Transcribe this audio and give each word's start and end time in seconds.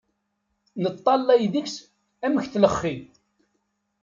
Neṭṭallay 0.83 1.43
deg-s 1.53 1.75
amek 2.25 2.45
tlexxi. 2.51 2.95